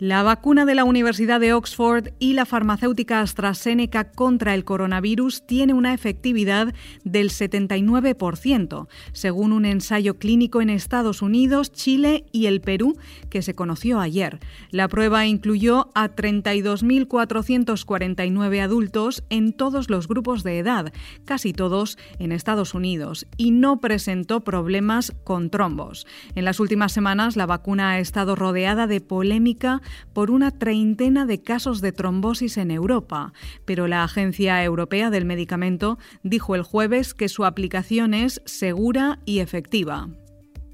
La 0.00 0.22
vacuna 0.22 0.64
de 0.64 0.74
la 0.74 0.84
Universidad 0.84 1.40
de 1.40 1.52
Oxford 1.52 2.14
y 2.18 2.32
la 2.32 2.46
farmacéutica 2.46 3.20
AstraZeneca 3.20 4.10
contra 4.10 4.54
el 4.54 4.64
coronavirus 4.64 5.46
tiene 5.46 5.74
una 5.74 5.92
efectividad 5.92 6.72
del 7.04 7.28
79%, 7.28 8.88
según 9.12 9.52
un 9.52 9.66
ensayo 9.66 10.16
clínico 10.16 10.62
en 10.62 10.70
Estados 10.70 11.20
Unidos, 11.20 11.70
Chile 11.70 12.24
y 12.32 12.46
el 12.46 12.62
Perú 12.62 12.96
que 13.28 13.42
se 13.42 13.54
conoció 13.54 14.00
ayer. 14.00 14.40
La 14.70 14.88
prueba 14.88 15.26
incluyó 15.26 15.90
a 15.94 16.08
32.449 16.08 18.62
adultos 18.62 19.22
en 19.28 19.52
todos 19.52 19.90
los 19.90 20.08
grupos 20.08 20.42
de 20.44 20.60
edad, 20.60 20.94
casi 21.26 21.52
todos 21.52 21.98
en 22.18 22.32
Estados 22.32 22.72
Unidos, 22.72 23.26
y 23.36 23.50
no 23.50 23.82
presentó 23.82 24.40
problemas 24.40 25.12
con 25.24 25.50
trombos. 25.50 26.06
En 26.34 26.46
las 26.46 26.58
últimas 26.58 26.92
semanas 26.92 27.36
la 27.36 27.44
vacuna 27.44 27.90
ha 27.90 27.98
estado 27.98 28.34
rodeada 28.34 28.86
de 28.86 29.02
polémica 29.02 29.82
por 30.12 30.30
una 30.30 30.50
treintena 30.50 31.26
de 31.26 31.42
casos 31.42 31.80
de 31.80 31.92
trombosis 31.92 32.56
en 32.56 32.70
Europa, 32.70 33.32
pero 33.64 33.86
la 33.86 34.04
Agencia 34.04 34.62
Europea 34.64 35.10
del 35.10 35.24
Medicamento 35.24 35.98
dijo 36.22 36.54
el 36.54 36.62
jueves 36.62 37.14
que 37.14 37.28
su 37.28 37.44
aplicación 37.44 38.14
es 38.14 38.42
segura 38.44 39.20
y 39.24 39.40
efectiva. 39.40 40.08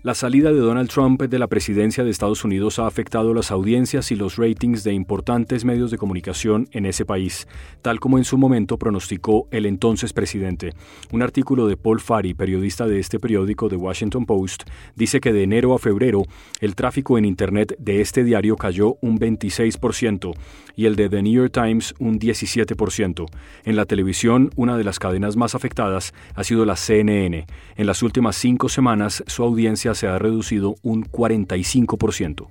La 0.06 0.14
salida 0.14 0.52
de 0.52 0.60
Donald 0.60 0.88
Trump 0.88 1.20
de 1.20 1.36
la 1.36 1.48
presidencia 1.48 2.04
de 2.04 2.10
Estados 2.10 2.44
Unidos 2.44 2.78
ha 2.78 2.86
afectado 2.86 3.34
las 3.34 3.50
audiencias 3.50 4.12
y 4.12 4.14
los 4.14 4.36
ratings 4.36 4.84
de 4.84 4.92
importantes 4.92 5.64
medios 5.64 5.90
de 5.90 5.98
comunicación 5.98 6.68
en 6.70 6.86
ese 6.86 7.04
país, 7.04 7.48
tal 7.82 7.98
como 7.98 8.16
en 8.16 8.22
su 8.22 8.38
momento 8.38 8.78
pronosticó 8.78 9.48
el 9.50 9.66
entonces 9.66 10.12
presidente. 10.12 10.74
Un 11.10 11.22
artículo 11.22 11.66
de 11.66 11.76
Paul 11.76 11.98
Farry, 11.98 12.34
periodista 12.34 12.86
de 12.86 13.00
este 13.00 13.18
periódico 13.18 13.68
The 13.68 13.74
Washington 13.74 14.26
Post, 14.26 14.70
dice 14.94 15.18
que 15.18 15.32
de 15.32 15.42
enero 15.42 15.74
a 15.74 15.80
febrero 15.80 16.22
el 16.60 16.76
tráfico 16.76 17.18
en 17.18 17.24
Internet 17.24 17.74
de 17.80 18.00
este 18.00 18.22
diario 18.22 18.54
cayó 18.54 18.98
un 19.00 19.18
26% 19.18 20.34
y 20.76 20.84
el 20.86 20.94
de 20.94 21.08
The 21.08 21.22
New 21.22 21.32
York 21.32 21.52
Times 21.52 21.94
un 21.98 22.20
17%. 22.20 23.26
En 23.64 23.74
la 23.74 23.86
televisión, 23.86 24.50
una 24.54 24.76
de 24.76 24.84
las 24.84 25.00
cadenas 25.00 25.36
más 25.36 25.56
afectadas 25.56 26.14
ha 26.36 26.44
sido 26.44 26.64
la 26.64 26.76
CNN. 26.76 27.46
En 27.74 27.86
las 27.86 28.04
últimas 28.04 28.36
cinco 28.36 28.68
semanas, 28.68 29.24
su 29.26 29.42
audiencia 29.42 29.95
se 29.96 30.06
ha 30.06 30.18
reducido 30.18 30.76
un 30.82 31.04
45%. 31.04 32.48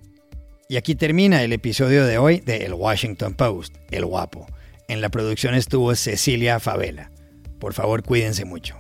Y 0.68 0.78
aquí 0.78 0.96
termina 0.96 1.44
el 1.44 1.54
episodio 1.54 2.06
de 2.06 2.18
hoy 2.18 2.40
de 2.40 2.66
El 2.66 2.74
Washington 2.74 3.36
Post, 3.36 3.76
El 3.92 4.06
Guapo. 4.06 4.48
En 4.88 5.00
la 5.00 5.10
producción 5.10 5.56
estuvo 5.56 5.96
Cecilia 5.96 6.60
Favela. 6.60 7.12
Por 7.60 7.74
favor, 7.74 8.04
cuídense 8.04 8.46
mucho. 8.46 8.76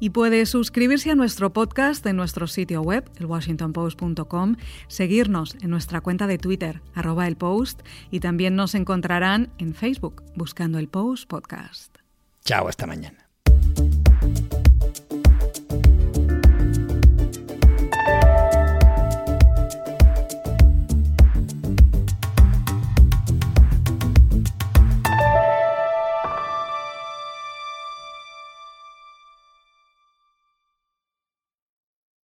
Y 0.00 0.10
puede 0.10 0.46
suscribirse 0.46 1.10
a 1.10 1.16
nuestro 1.16 1.52
podcast 1.52 2.06
en 2.06 2.16
nuestro 2.16 2.46
sitio 2.46 2.82
web, 2.82 3.04
elwashingtonpost.com, 3.18 4.56
seguirnos 4.86 5.56
en 5.60 5.70
nuestra 5.70 6.00
cuenta 6.00 6.26
de 6.26 6.38
Twitter, 6.38 6.82
arroba 6.94 7.26
el 7.26 7.36
post, 7.36 7.80
y 8.10 8.20
también 8.20 8.54
nos 8.54 8.74
encontrarán 8.74 9.52
en 9.58 9.74
Facebook 9.74 10.22
buscando 10.36 10.78
el 10.78 10.88
Post 10.88 11.28
Podcast. 11.28 11.96
Chao, 12.44 12.68
hasta 12.68 12.86
mañana. 12.86 13.27